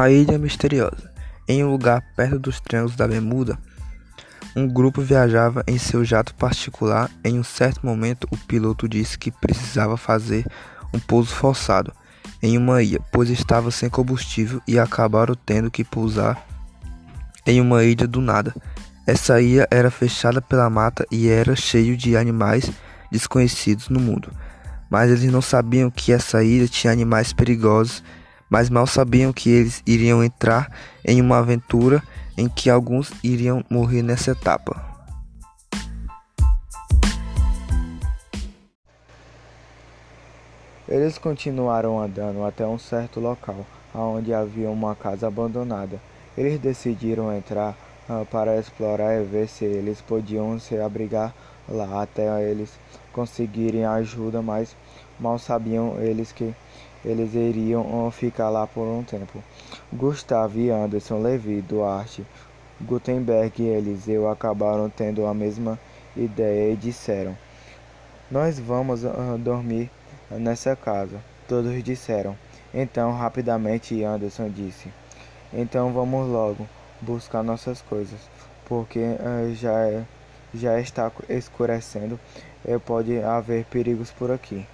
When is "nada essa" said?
18.20-19.42